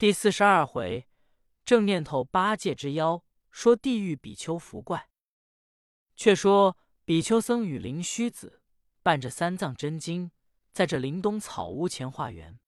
[0.00, 1.06] 第四十二回，
[1.62, 5.10] 正念头八戒之妖，说地狱比丘伏怪。
[6.16, 8.62] 却说比丘僧与灵虚子
[9.02, 10.30] 伴着三藏真经，
[10.72, 12.58] 在这林东草屋前化缘，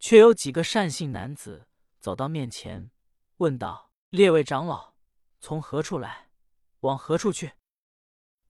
[0.00, 1.68] 却有几个善信男子
[2.00, 2.90] 走到面前，
[3.36, 4.96] 问道：“列位长老，
[5.38, 6.32] 从何处来？
[6.80, 7.52] 往何处去？”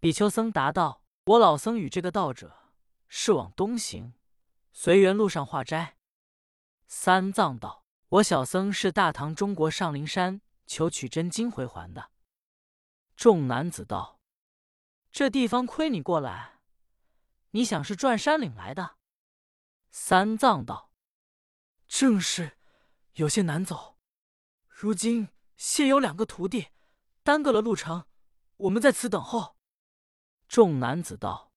[0.00, 2.72] 比丘僧答道：“我老僧与这个道者
[3.08, 4.14] 是往东行，
[4.72, 5.98] 随缘路上化斋。”
[6.88, 7.84] 三藏道
[8.16, 12.10] ：“我小僧是大唐中国上灵山求取真经回还的。”
[13.14, 14.20] 众男子道
[15.10, 16.60] ：“这地方亏你过来，
[17.50, 18.96] 你想是转山岭来的？”
[19.90, 20.92] 三藏道
[21.88, 22.56] ：“正是，
[23.14, 23.98] 有些难走。
[24.68, 26.68] 如今现有两个徒弟，
[27.22, 28.06] 耽搁了路程，
[28.56, 29.56] 我们在此等候。”
[30.48, 31.52] 众男子道：“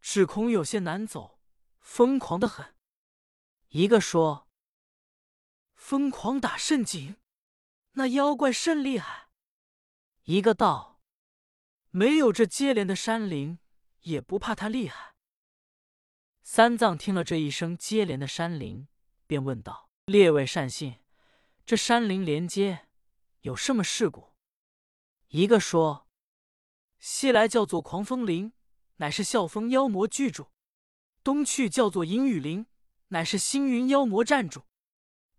[0.00, 1.40] 只恐有些难走，
[1.78, 2.74] 疯狂的很。”
[3.68, 4.48] 一个说
[5.84, 7.16] ：“疯狂打甚紧，
[7.94, 9.30] 那妖怪甚厉害。”
[10.22, 11.02] 一个道
[11.90, 13.58] ：“没有这接连的山林，
[14.02, 15.16] 也不怕他厉害。”
[16.44, 18.86] 三藏听了这一声接连的山林，
[19.26, 21.00] 便问道：“列位善信，
[21.66, 22.86] 这山林连接
[23.40, 24.34] 有什么事故？”
[25.28, 26.08] 一个说
[27.00, 28.52] ：“西来叫做狂风林，
[28.98, 30.52] 乃是啸风妖魔居住；
[31.24, 32.66] 东去叫做阴雨林。”
[33.08, 34.64] 乃是星云妖魔站住，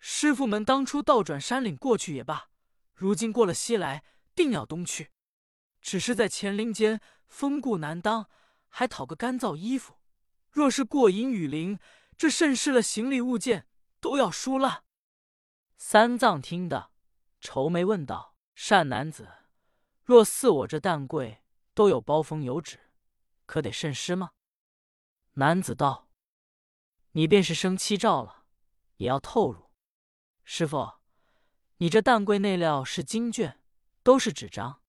[0.05, 2.49] 师傅们当初倒转山岭过去也罢，
[2.93, 4.03] 如今过了西来，
[4.35, 5.11] 定要东去。
[5.79, 8.29] 只是在前林间风固难当，
[8.67, 10.01] 还讨个干燥衣服。
[10.51, 11.79] 若是过阴雨林，
[12.17, 13.65] 这甚是了行李物件
[14.01, 14.83] 都要输烂。
[15.77, 16.91] 三藏听得，
[17.39, 19.29] 愁眉问道：“善男子，
[20.03, 21.41] 若似我这担柜
[21.73, 22.77] 都有包封有纸，
[23.45, 24.31] 可得慎施吗？”
[25.35, 26.09] 男子道。
[27.13, 28.43] 你便是生七兆了，
[28.97, 29.71] 也要透露。
[30.43, 30.93] 师傅，
[31.77, 33.61] 你这担柜内料是经卷，
[34.03, 34.81] 都是纸张，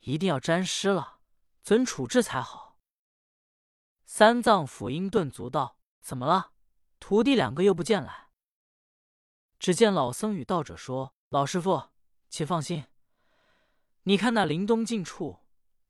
[0.00, 1.20] 一定要沾湿了，
[1.62, 2.78] 怎处置才好？
[4.06, 6.52] 三藏抚音顿足道：“怎么了？
[6.98, 8.30] 徒弟两个又不见来？”
[9.60, 11.90] 只见老僧与道者说：“老师傅，
[12.30, 12.86] 且放心。
[14.04, 15.40] 你看那林东近处，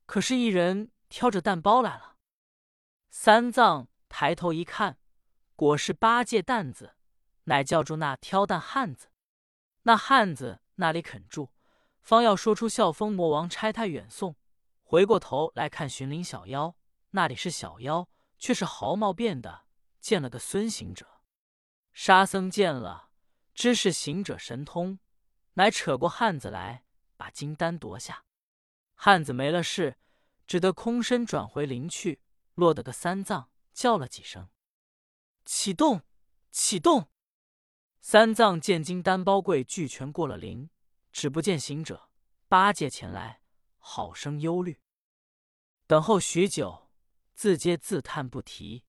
[0.05, 2.17] 可是一人挑着担包来了？”
[3.09, 4.97] 三藏抬头一看。
[5.55, 6.95] 果是八戒担子，
[7.49, 9.07] 乃叫住那挑担汉子。
[9.81, 11.51] 那汉子那里肯住，
[11.99, 14.35] 方要说出笑风魔王差他远送，
[14.83, 16.75] 回过头来看寻灵小妖，
[17.09, 18.07] 那里是小妖，
[18.37, 19.65] 却是毫毛变的，
[19.99, 21.21] 见了个孙行者。
[21.91, 23.09] 沙僧见了，
[23.55, 24.99] 知是行者神通，
[25.53, 26.85] 乃扯过汉子来，
[27.17, 28.23] 把金丹夺下。
[28.93, 29.97] 汉子没了事，
[30.45, 32.21] 只得空身转回林去，
[32.53, 34.49] 落得个三藏叫了几声。
[35.45, 36.03] 启动，
[36.51, 37.09] 启动！
[38.01, 40.69] 三藏见金丹包柜俱全过了灵，
[41.11, 42.09] 只不见行者
[42.47, 43.41] 八戒前来，
[43.77, 44.81] 好生忧虑。
[45.85, 46.89] 等候许久，
[47.33, 48.85] 自嗟自叹不提。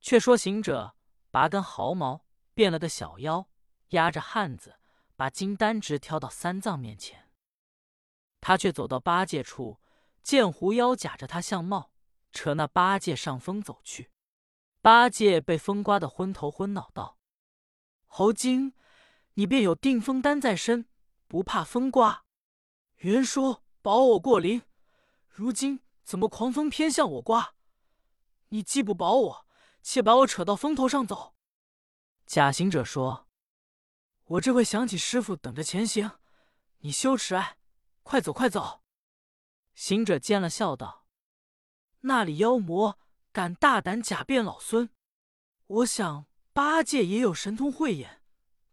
[0.00, 0.96] 却说行者
[1.30, 2.24] 拔根毫毛，
[2.54, 3.48] 变了个小妖，
[3.88, 4.78] 压着汉子，
[5.16, 7.30] 把金丹直挑到三藏面前。
[8.40, 9.80] 他却走到八戒处，
[10.22, 11.92] 见狐妖假着他相貌，
[12.32, 14.12] 扯那八戒上风走去。
[14.80, 17.17] 八戒被风刮得昏头昏脑，道
[18.08, 18.74] ：“猴精，
[19.34, 20.88] 你便有定风丹在身，
[21.28, 22.24] 不怕风刮？
[22.96, 24.62] 原说保我过灵，
[25.28, 27.54] 如今怎么狂风偏向我刮？
[28.48, 29.46] 你既不保我，
[29.82, 31.36] 且把我扯到风头上走。”
[32.26, 33.28] 假行者说
[34.24, 36.18] ：“我这会想起师傅等着前行，
[36.78, 37.58] 你羞耻爱，
[38.02, 38.82] 快走快走。”
[39.74, 41.06] 行者见了，笑道
[42.02, 42.98] ：“那里妖魔？”
[43.30, 44.90] 敢大胆假变老孙！
[45.66, 46.26] 我想
[46.58, 48.20] 八戒也有神通慧眼，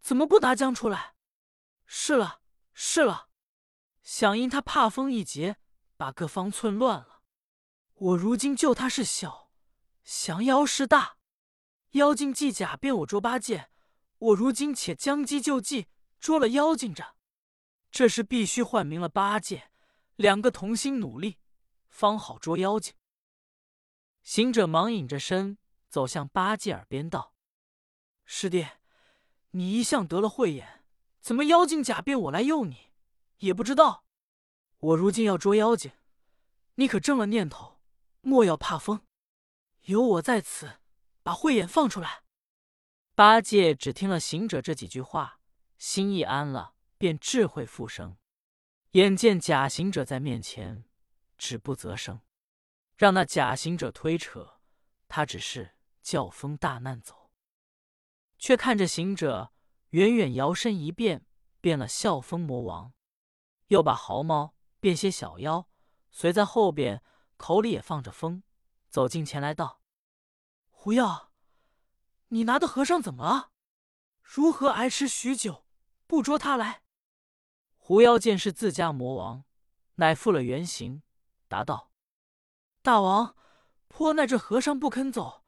[0.02, 1.14] 怎么不拿将出来？
[1.86, 2.42] 是了，
[2.74, 3.30] 是了，
[4.02, 5.58] 想因他怕风一劫，
[5.96, 7.22] 把各方寸乱了。
[7.94, 9.52] 我如今救他是小，
[10.04, 11.18] 降妖是大。
[11.92, 13.70] 妖精既假便我捉八戒，
[14.18, 15.86] 我如今且将计就计，
[16.20, 17.16] 捉了妖精着。
[17.92, 19.70] 这是必须唤明了八戒，
[20.16, 21.38] 两个同心努力，
[21.88, 22.96] 方好捉妖精。
[24.24, 27.34] 行者忙隐着身走向八戒耳边道
[28.26, 28.68] ：“师弟，
[29.52, 30.84] 你一向得了慧眼，
[31.22, 32.92] 怎么妖精假变我来诱你？
[33.38, 34.04] 也不知道。
[34.80, 35.92] 我如今要捉妖精，
[36.76, 37.80] 你可正了念头，
[38.22, 39.06] 莫要怕风。
[39.84, 40.80] 有我在此，
[41.22, 42.24] 把慧眼放出来。”
[43.16, 45.40] 八戒只听了行者这几句话，
[45.78, 48.18] 心意安了，便智慧复生。
[48.92, 50.84] 眼见假行者在面前，
[51.38, 52.22] 止不择声。
[52.98, 54.60] 让那假行者推扯，
[55.08, 57.25] 他只是叫风大难走。
[58.38, 59.52] 却看着行者
[59.90, 61.26] 远远摇身一变，
[61.62, 62.94] 变了笑风魔王，
[63.68, 65.68] 又把毫毛变些小妖，
[66.12, 67.02] 随在后边，
[67.38, 68.44] 口里也放着风，
[68.90, 69.82] 走近前来道
[70.70, 71.32] ：“狐妖，
[72.28, 73.52] 你拿的和尚怎么了？
[74.22, 75.66] 如何挨迟许久，
[76.08, 76.84] 不捉他来？”
[77.78, 79.46] 狐妖见是自家魔王，
[79.96, 81.04] 乃复了原形，
[81.48, 81.92] 答道
[82.82, 83.36] ：“大王，
[83.88, 85.44] 颇奈这和尚不肯走，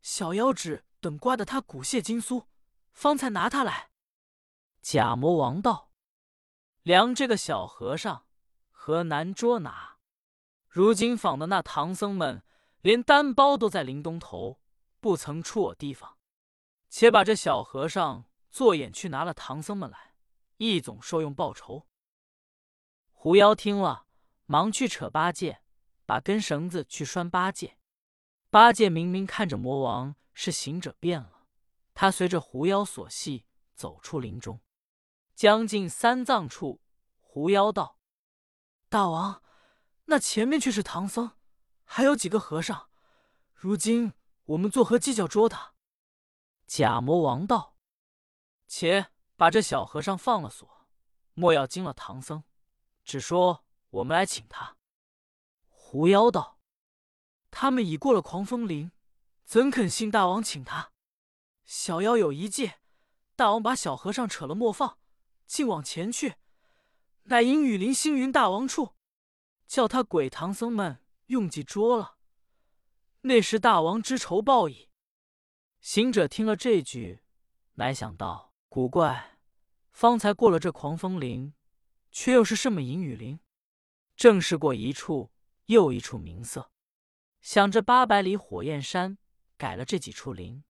[0.00, 2.46] 小妖只等刮得他骨屑筋酥，
[2.92, 3.90] 方才拿他来。”
[4.80, 5.90] 假魔王道
[6.82, 8.26] ：“量这个小和尚
[8.70, 9.98] 何难捉拿？
[10.68, 12.42] 如今访的那唐僧们，
[12.80, 14.60] 连单包都在林东头，
[15.00, 16.18] 不曾出我地方。
[16.88, 20.14] 且把这小和尚做眼去拿了唐僧们来。”
[20.62, 21.86] 一总受用报仇。
[23.12, 24.04] 狐妖听了，
[24.44, 25.62] 忙去扯八戒，
[26.04, 27.78] 把根绳子去拴八戒。
[28.50, 31.46] 八戒明明看着魔王是行者变了，
[31.92, 33.44] 他随着狐妖所系
[33.74, 34.62] 走出林中，
[35.34, 36.80] 将近三藏处，
[37.18, 37.98] 狐妖道
[38.88, 39.42] ：“大王，
[40.06, 41.32] 那前面却是唐僧，
[41.84, 42.88] 还有几个和尚，
[43.52, 44.14] 如今
[44.44, 45.74] 我们作何计较捉他？”
[46.66, 47.76] 假魔王道
[48.66, 50.86] ：“且。”把这小和尚放了锁，
[51.32, 52.44] 莫要惊了唐僧。
[53.04, 54.76] 只说我们来请他。
[55.68, 56.58] 狐妖道
[57.50, 58.92] ：“他们已过了狂风林，
[59.50, 60.92] 怎肯信大王请他？
[61.64, 62.74] 小妖有一计，
[63.34, 64.96] 大王把小和尚扯了莫放，
[65.44, 66.36] 竟往前去，
[67.24, 68.94] 乃引雨林星云大王处，
[69.66, 72.14] 叫他鬼唐僧们用计捉了。
[73.22, 74.88] 那时大王之仇报矣。”
[75.82, 77.24] 行者听了这句，
[77.74, 78.54] 乃想到。
[78.68, 79.36] 古怪，
[79.90, 81.52] 方才过了这狂风林，
[82.12, 83.40] 却又是什么隐雨林？
[84.14, 85.32] 正是过一处
[85.66, 86.70] 又一处名色。
[87.40, 89.18] 想着八百里火焰山
[89.60, 90.64] 改了这几处林，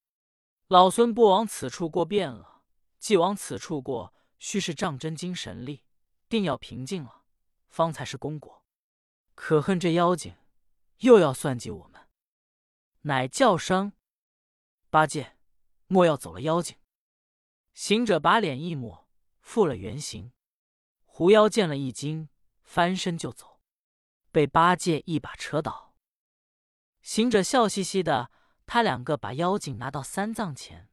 [0.66, 2.64] 老孙不往此处过便了。
[2.98, 5.84] 既往此处过，须是仗真精神力，
[6.28, 7.22] 定要平静了，
[7.68, 8.64] 方才是功果。
[9.36, 10.34] 可恨这妖精
[10.98, 12.08] 又要算计我们，
[13.02, 13.92] 乃叫声
[14.90, 15.36] ：“八戒，
[15.86, 16.76] 莫要走了妖精。”
[17.72, 19.08] 行者把脸一抹，
[19.38, 20.32] 复了原形。
[21.04, 22.28] 狐妖见了一惊，
[22.64, 23.60] 翻身就走，
[24.32, 25.94] 被八戒一把扯倒。
[27.00, 28.30] 行者笑嘻嘻的，
[28.72, 30.88] 他两个把妖精拿到三藏前，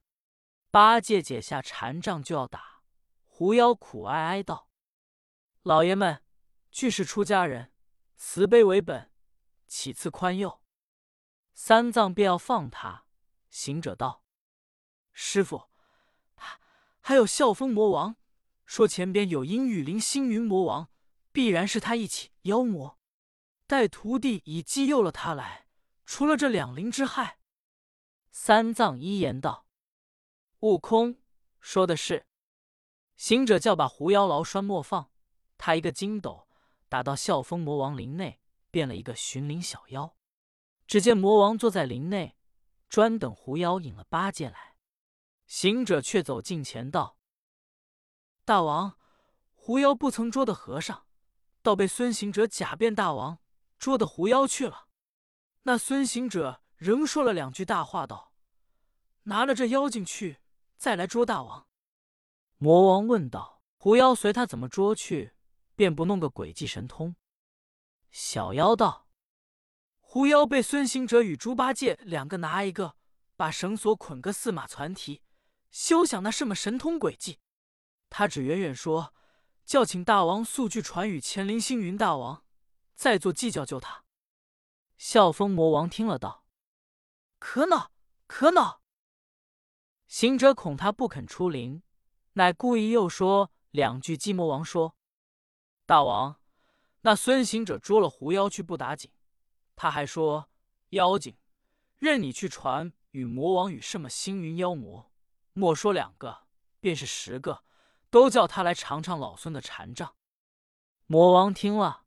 [0.72, 2.82] 八戒解下禅杖就要打。
[3.24, 4.72] 狐妖苦哀哀道
[5.62, 6.24] ：“老爷们，
[6.72, 7.72] 俱是出家人，
[8.16, 9.12] 慈悲为本，
[9.68, 10.64] 岂次宽宥？”
[11.54, 13.06] 三藏便要放他，
[13.52, 14.24] 行者道
[15.14, 15.70] ：“师傅。”
[17.00, 18.16] 还有啸风魔王
[18.66, 20.90] 说前边有阴雨林星云魔王，
[21.32, 22.98] 必然是他一起妖魔。
[23.68, 25.68] 待徒弟已激诱了他来，
[26.08, 27.38] 除了这两灵之害。
[28.40, 29.66] 三藏一言道
[30.62, 31.20] ：“悟空
[31.60, 32.28] 说的是。”
[33.18, 35.12] 行者叫把狐妖牢拴莫放，
[35.58, 36.48] 他一个筋斗
[36.88, 38.40] 打到啸风魔王林内，
[38.70, 40.16] 变了一个寻灵小妖。
[40.86, 42.38] 只见魔王坐在林内，
[42.88, 44.78] 专等狐妖引了八戒来。
[45.48, 47.18] 行者却走近前道
[48.46, 49.00] ：“大王，
[49.56, 51.08] 狐妖不曾捉的和尚，
[51.64, 53.40] 倒被孙行者假变大王
[53.80, 54.88] 捉的狐妖去了。
[55.64, 58.34] 那孙行者仍说了两句大话，道
[59.24, 60.40] ：‘拿了这妖精去，
[60.78, 61.68] 再来捉大王。’
[62.58, 65.34] 魔王问道：‘狐妖随他怎么捉去？
[65.76, 67.16] 便不弄个诡计神通？’
[68.10, 69.08] 小妖道
[70.00, 72.96] ：‘狐妖被孙行者与猪八戒两个拿一个，
[73.36, 75.22] 把绳索捆个驷马攒蹄。’”
[75.70, 77.40] 休想那什么神通诡计，
[78.10, 79.14] 他只远远说，
[79.66, 82.46] 叫请大王速去传与乾陵星云大王，
[82.96, 84.06] 再做计较救他。
[84.98, 86.46] 笑风魔王听了道
[87.40, 87.92] ：“可恼，
[88.28, 88.82] 可恼！”
[90.08, 91.84] 行者恐他不肯出灵，
[92.34, 94.16] 乃故意又说两句。
[94.16, 94.96] 鸡魔王说
[95.86, 96.40] ：“大王，
[97.02, 99.12] 那孙行者捉了狐妖去不打紧，
[99.76, 100.50] 他还说
[100.90, 101.38] 妖精
[101.98, 105.12] 任你去传与魔王与什么星云妖魔。”
[105.54, 106.48] 莫说两个，
[106.80, 107.64] 便是十个，
[108.10, 110.16] 都叫他来尝尝老孙的禅杖。
[111.08, 112.06] 魔王听了，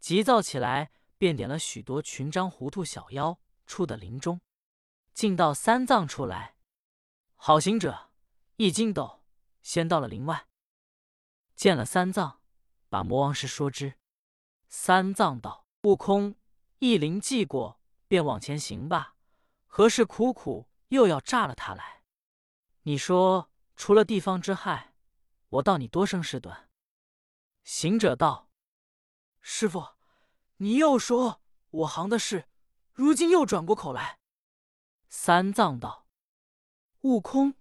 [0.00, 4.40] 急躁起来，便点了许多群张糊涂小妖出的林中，
[5.16, 6.56] 进到三藏处来。
[7.36, 8.10] 好行者
[8.56, 9.24] 一筋斗，
[9.62, 10.46] 先到了林外，
[11.54, 12.42] 见了三藏，
[12.90, 13.94] 把魔王事说之。
[14.68, 16.34] 三藏道：“悟空，
[16.80, 19.16] 一灵记过，便往前行吧。
[19.64, 22.02] 何事苦苦又要炸了他来？”
[22.84, 24.92] 你说，除了地方之害，
[25.48, 26.68] 我道你多生事端。
[27.64, 28.50] 行者道
[29.40, 29.94] ：“师傅，
[30.58, 32.50] 你又说我行的事，
[32.92, 34.18] 如今又转过口来。”
[35.08, 36.06] 三藏道
[37.02, 37.54] ：“悟空，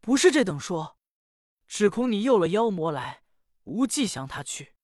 [0.00, 0.98] 不是这等说。
[1.66, 3.22] 只恐你诱了妖魔来，
[3.64, 4.74] 无计降他去。”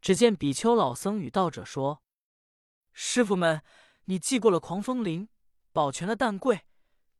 [0.00, 2.02] 只见比丘老僧与道者说
[2.92, 3.62] ：“师傅们，
[4.04, 5.28] 你祭过了狂风林，
[5.72, 6.66] 保全了蛋柜，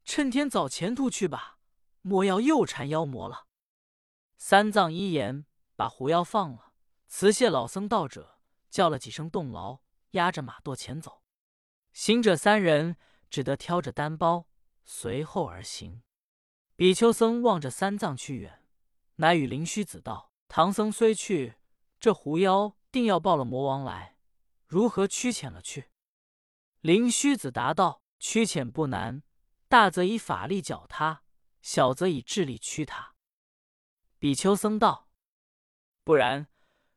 [0.04, 1.58] 趁天早前途去吧，
[2.02, 3.46] 莫要又缠妖魔了。”
[4.36, 5.46] 三藏一言，
[5.76, 6.72] 把狐妖放了，
[7.06, 9.80] 辞谢老僧道者，叫了几声动劳，
[10.12, 11.22] 压着马垛前走。
[11.92, 12.96] 行者三人
[13.30, 14.48] 只得挑着单包
[14.84, 16.02] 随后而行。
[16.76, 18.64] 比丘僧望着三藏去远，
[19.16, 21.54] 乃与灵虚子道：“唐僧虽去，
[22.00, 24.16] 这狐妖定要报了魔王来，
[24.66, 25.90] 如何驱遣了去？”
[26.80, 29.22] 灵虚子答道：“驱遣不难，
[29.68, 31.22] 大则以法力绞他，
[31.60, 33.14] 小则以智力驱他。”
[34.18, 35.08] 比丘僧道
[36.02, 36.48] ：“不然，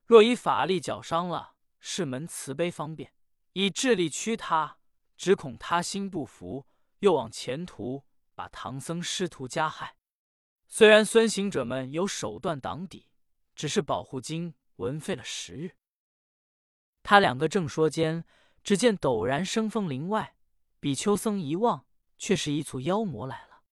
[0.05, 3.09] 若以法力绞伤了，是门慈悲方便；
[3.51, 4.77] 以智力驱他。”
[5.15, 6.67] 只恐他心不服，
[6.99, 8.05] 又往前途
[8.35, 9.97] 把唐僧师徒加害。
[10.67, 13.07] 虽然孙行者们有手段挡抵，
[13.55, 15.75] 只是保护经文费了时日。
[17.03, 18.25] 他两个正说间，
[18.63, 20.35] 只见陡然生风林外，
[20.79, 21.85] 比丘僧一望，
[22.17, 23.63] 却是一簇妖魔来了。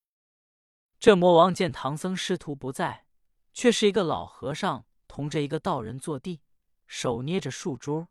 [0.99, 3.07] 这魔王见唐僧师徒不在，
[3.53, 6.41] 却是一个老和尚同着一个道人坐地，
[6.85, 8.07] 手捏着树珠，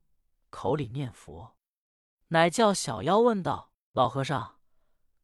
[0.49, 1.57] 口里念佛。
[2.33, 4.61] 乃叫小妖问道：“老和尚，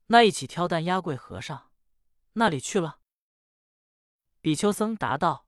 [0.07, 1.71] 那一起挑担压柜和尚
[2.33, 2.99] 那里去了？”
[4.43, 5.47] 比丘僧答道：“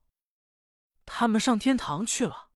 [1.05, 2.51] 他们上天堂去了。”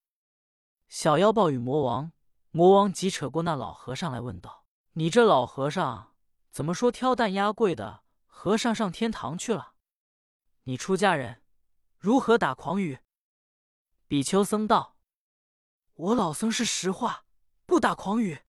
[0.88, 2.13] 小妖报与魔王，
[2.51, 6.15] 魔王急扯过那老和尚来问道：“你这老和尚
[6.50, 9.74] 怎么说挑担压柜的和尚上天堂去了？
[10.63, 11.43] 你出家人
[11.98, 13.00] 如何打诳语？”
[14.07, 14.98] 比丘僧道
[15.93, 17.25] ：“我老僧是实话，
[17.65, 18.43] 不打诳语。”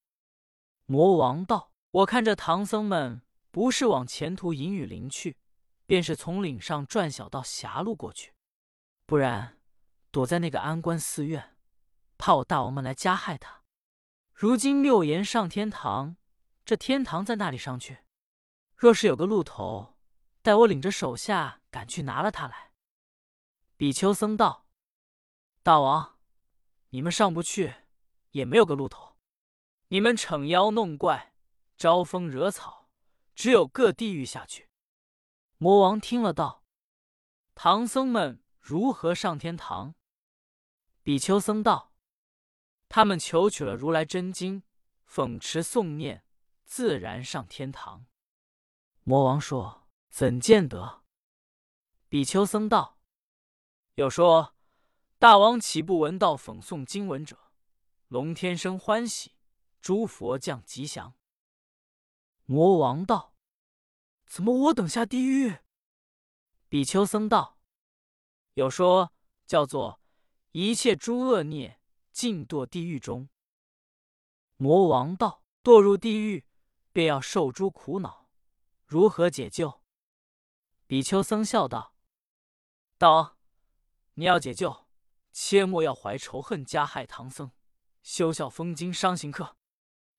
[0.87, 5.39] 魔王道：“我看这唐僧们不是往前途隐雨林去，
[5.87, 8.35] 便是从岭上转小道狭路过去，
[9.07, 9.59] 不然
[10.11, 11.57] 躲在那个安关寺院，
[12.19, 13.63] 怕我大王们来加害他。
[14.35, 16.17] 如今六言上天堂，
[16.67, 18.01] 这天堂在那里上去？
[18.77, 19.97] 若是有个路头，
[20.43, 22.73] 待我领着手下赶去拿了他来。”
[23.79, 24.67] 比丘僧道
[25.65, 26.19] ：“大王，
[26.91, 27.73] 你们上不去，
[28.33, 29.14] 也没有个路头。”
[29.95, 31.37] 你们逞妖弄怪，
[31.77, 32.91] 招风惹草，
[33.37, 34.69] 只有各地狱下去。
[35.57, 36.65] 魔王听了道
[37.55, 39.95] ：“唐僧们如何上天堂？”
[41.05, 41.93] 比丘僧道
[42.91, 44.65] ：“他们求取了如来真经，
[45.09, 46.25] 讽持诵念，
[46.65, 48.07] 自然上天堂。”
[49.05, 51.05] 魔王说：“怎见得？”
[52.11, 52.99] 比丘僧道
[53.95, 54.57] ：“有说，
[55.21, 57.53] 大王岂不闻道讽诵经文者，
[58.09, 59.31] 龙天生欢喜？”
[59.85, 61.15] 诸佛降吉祥。
[62.47, 63.35] 魔王道
[64.25, 65.59] ：“怎么我等下地狱？”
[66.71, 67.59] 比丘僧道
[68.55, 69.13] ：“有说
[69.45, 70.01] 叫做
[70.53, 73.29] 一切诸恶孽尽堕地狱中。”
[74.57, 76.47] 魔王道：“堕入地狱，
[76.91, 78.31] 便要受诸苦恼，
[78.87, 79.83] 如何解救？”
[80.89, 81.95] 比丘僧笑道
[82.97, 83.37] ：“道，
[84.15, 84.87] 你要解救，
[85.31, 87.53] 切莫要怀仇恨加害唐僧，
[88.03, 89.59] 休笑封经伤行客。”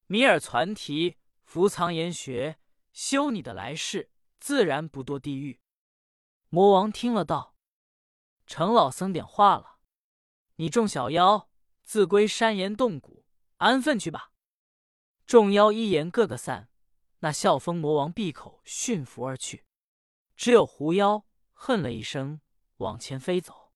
[0.08, 2.60] 米尔攒提，伏藏研学，
[2.94, 5.60] 修你的来世，自然不堕地狱。
[6.50, 7.56] 魔王听了道
[8.46, 9.80] ：“程老僧点话了，
[10.58, 11.50] 你众小妖
[11.84, 13.26] 自归山岩洞谷，
[13.58, 14.32] 安分去吧。”
[15.26, 16.70] 众妖一言个个散，
[17.20, 19.66] 那笑风魔王闭口驯服而去。
[20.36, 22.42] 只有狐妖恨了一声，
[22.78, 23.74] 往前飞走。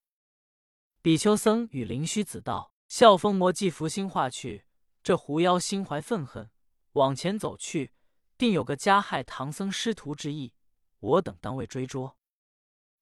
[1.01, 4.65] 比丘僧与灵虚子道：“笑风魔既伏心化去。”
[5.09, 6.51] 这狐妖心怀愤恨，
[6.91, 7.95] 往前走去，
[8.37, 10.53] 定有个加害唐僧师徒之意。
[10.99, 12.19] 我等当为追捉。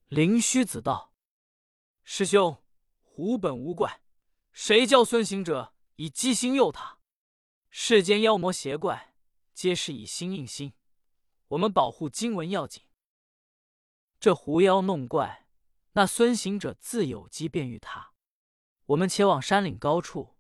[0.08, 1.12] 灵虚子道
[2.06, 2.64] ：“师兄，
[3.02, 4.00] 狐本无怪，
[4.54, 7.00] 谁叫孙行者以机心诱他？
[7.70, 9.14] 世间妖魔邪怪，
[9.54, 10.72] 皆是以心应心。
[11.50, 12.84] 我们保护经文要紧。
[14.18, 15.50] 这狐妖弄怪，
[15.92, 18.14] 那孙行者自有机便于他。
[18.86, 20.36] 我们且往山岭高处。”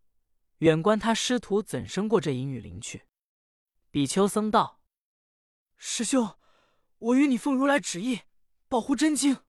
[0.60, 3.06] 远观他师徒怎生过这阴雨林去？
[3.92, 4.82] 比丘僧道
[5.78, 6.36] ：“师兄，
[6.98, 8.22] 我与你奉如来旨意，
[8.68, 9.44] 保护真经。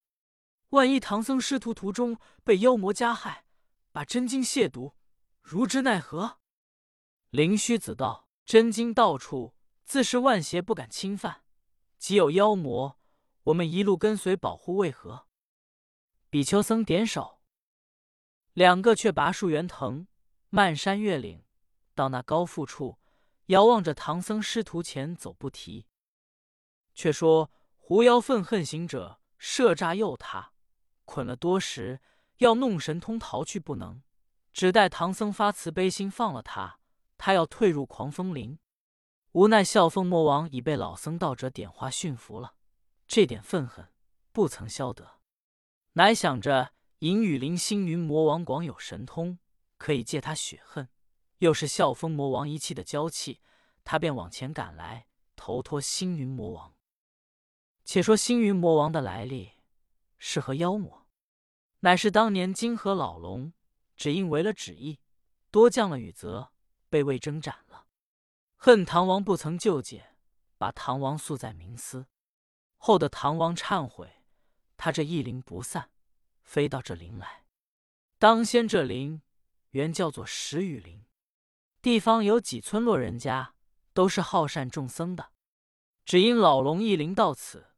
[0.71, 3.47] 万一唐僧师徒途中被妖魔加害，
[3.91, 4.93] 把真经亵渎，
[5.41, 6.41] 如之奈何？”
[7.31, 11.43] 灵虚子道：“真经到处，自是万邪不敢侵犯。
[11.97, 13.00] 即有妖魔，
[13.45, 15.27] 我们一路跟随保护，为何？”
[16.29, 17.41] 比丘僧点手，
[18.53, 20.07] 两个却拔树圆藤。
[20.50, 21.45] 漫山越岭，
[21.95, 22.99] 到那高阜处，
[23.47, 25.87] 遥望着唐僧师徒前走不提。
[26.95, 30.52] 却说狐妖愤恨行者设诈诱他，
[31.05, 32.00] 捆了多时，
[32.38, 34.02] 要弄神通逃去不能，
[34.52, 36.81] 只待唐僧发慈悲心放了他，
[37.19, 38.59] 他要退入狂风林。
[39.33, 42.55] 无奈笑风魔王已被老僧道者点化驯服了，
[43.07, 43.88] 这点愤恨
[44.33, 45.21] 不曾消得，
[45.93, 49.38] 乃想着银雨林星云魔王广有神通，
[49.78, 50.88] 可以借他雪恨，
[51.38, 53.40] 又是笑风魔王一气的娇气，
[53.85, 56.75] 他便往前赶来投托星云魔王。
[57.85, 59.52] 且说星云魔王的来历
[60.18, 61.06] 是何妖魔？
[61.80, 63.54] 乃是当年金河老龙，
[63.97, 64.99] 只因违了旨意，
[65.50, 66.52] 多降了雨泽，
[66.90, 67.87] 被魏征斩了。
[68.56, 70.16] 恨唐王不曾救解，
[70.58, 72.08] 把唐王诉在冥司。
[72.76, 74.25] 后的唐王忏悔，
[74.76, 75.90] 他这一灵不散，
[76.42, 77.44] 飞到这灵来。
[78.18, 79.23] 当先这灵
[79.78, 81.04] 原叫做石雨林，
[81.80, 83.54] 地方有几村落人家，
[83.92, 85.30] 都是好善众僧的。
[86.04, 87.68] 只因老龙一灵到此，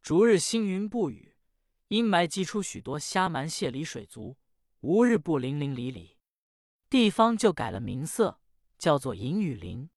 [0.00, 1.34] 逐日星云不雨。
[1.88, 4.36] 阴霾积出许多虾蛮蟹梨水族，
[4.82, 6.16] 无日不淋淋漓漓。
[6.88, 8.38] 地方就改了名色，
[8.78, 9.90] 叫做银雨林。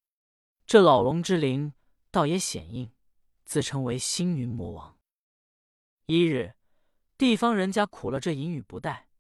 [0.66, 1.74] 这老龙之灵
[2.10, 2.92] 倒也显应，
[3.46, 4.98] 自称为星云魔王。
[6.08, 6.56] 一日，
[7.20, 9.11] 地方人家苦了这银雨不带，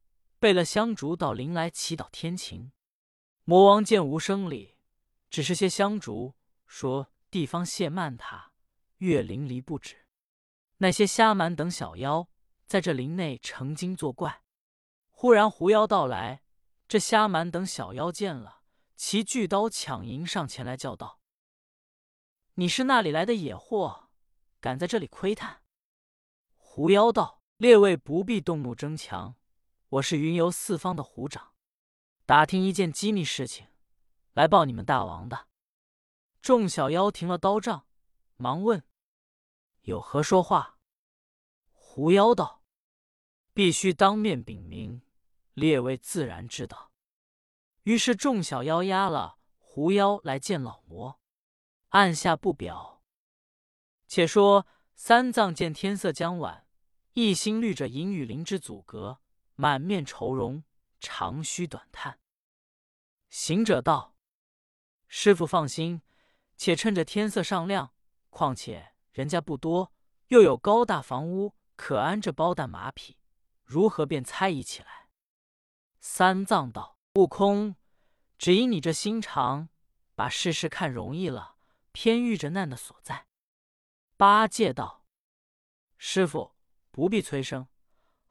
[0.41, 2.71] 备了香烛到林来祈祷天晴。
[3.43, 4.75] 魔王见无生理，
[5.29, 6.33] 只是些香烛，
[6.65, 8.51] 说地方谢慢他，
[8.97, 10.07] 月淋漓不止。
[10.77, 12.27] 那些虾蛮等小妖。
[12.65, 14.43] 在这林内成精作怪，
[15.09, 16.41] 忽然狐妖到来，
[16.87, 18.61] 这虾蛮等小妖见了，
[18.95, 21.19] 齐巨刀抢迎上前来，叫道
[22.55, 24.09] ：“你是那里来的野货，
[24.61, 25.63] 敢在这里窥探？”
[26.55, 29.35] 狐妖道：“列位不必动怒争强，
[29.91, 31.51] 我是云游四方的狐掌，
[32.25, 33.67] 打听一件机密事情，
[34.31, 35.49] 来报你们大王的。”
[36.41, 37.85] 众小妖停了刀杖，
[38.37, 38.85] 忙问
[39.83, 40.79] ：“有何说话？”
[41.73, 42.63] 狐妖道。
[43.53, 45.01] 必须当面禀明，
[45.55, 46.93] 列位自然知道。
[47.83, 51.19] 于是众小妖压了狐妖来见老魔，
[51.89, 53.03] 按下不表。
[54.07, 56.65] 且说三藏见天色将晚，
[57.11, 59.19] 一心虑着银雨林之阻隔，
[59.61, 60.63] 满面愁容，
[60.99, 62.19] 长吁短叹。
[63.29, 64.15] 行者道
[65.07, 66.01] ：“师傅放心，
[66.57, 67.93] 且趁着天色尚亮，
[68.31, 69.93] 况且人家不多，
[70.29, 73.19] 又有高大房屋可安着包担马匹。”
[73.63, 75.09] 如何便猜疑起来？
[75.99, 77.75] 三藏道：“悟空，
[78.39, 79.69] 只因你这心肠，
[80.15, 81.55] 把事事看容易了，
[81.91, 83.27] 偏遇着难的所在。”
[84.17, 85.05] 八戒道
[85.99, 86.55] ：“师傅
[86.89, 87.67] 不必催生，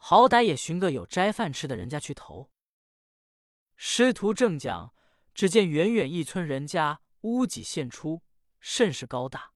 [0.02, 2.50] 好歹也寻个有斋饭吃的人家去投。”
[3.76, 4.94] 师徒正讲，
[5.34, 8.22] 只见远远一村人家屋脊现出，
[8.58, 9.52] 甚是高大。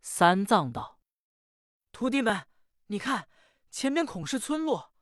[0.00, 1.00] 三藏道
[1.92, 2.46] ：“徒弟们，
[2.88, 3.28] 你看
[3.70, 4.92] 前面恐是村落。”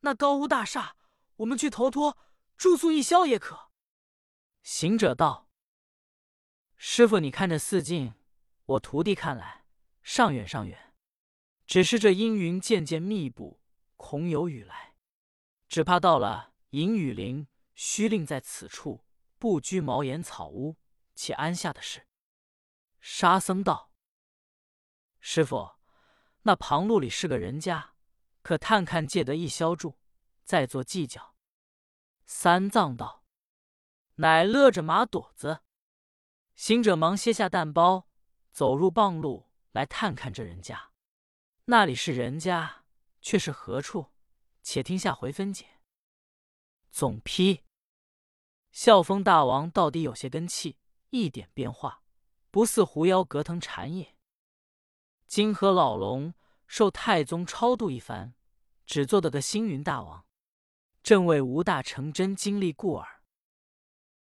[0.00, 0.96] 那高屋大厦，
[1.36, 2.18] 我们去投托
[2.56, 3.70] 住宿一宵也可。
[4.62, 5.48] 行者道
[6.76, 8.14] ：“师傅，你看这四境，
[8.64, 9.64] 我徒弟看来
[10.02, 10.94] 尚远尚远。
[11.66, 13.60] 只是这阴云渐渐密布，
[13.98, 14.94] 恐有雨来，
[15.68, 19.04] 只怕到了银雨林，须另在此处
[19.38, 20.78] 不居茅檐草屋，
[21.14, 22.06] 且安下的事。”
[23.02, 23.92] 沙僧道
[25.20, 25.72] ：“师傅，
[26.44, 27.92] 那旁路里是个人家。”
[28.40, 29.98] 可探看借得一宵住，
[30.42, 31.34] 再做计较。
[32.24, 33.24] 三藏道
[34.16, 35.60] ：“乃勒着马朵子。”
[36.56, 38.08] 行者忙歇下担包，
[38.50, 40.92] 走入傍路来探看这人家。
[41.66, 42.77] 那里是人家，
[43.28, 44.06] 却是何处？
[44.62, 45.66] 且听下回分解。
[46.90, 47.62] 总批：
[48.70, 50.78] 孝风大王到底有些根气，
[51.10, 52.02] 一点变化
[52.50, 54.16] 不似狐妖隔藤缠也。
[55.26, 56.32] 金河老龙
[56.66, 58.34] 受太宗超度一番。
[58.86, 60.24] 只做得个星云大王，
[61.02, 63.17] 正为无大成真经历故耳。